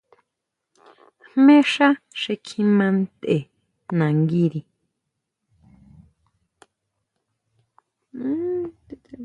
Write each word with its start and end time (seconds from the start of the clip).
¿Jmé 1.31 1.57
xá 1.73 1.87
xi 2.19 2.33
kjima 2.45 2.87
ntʼe 2.99 3.35
nanguiri? 3.97 4.61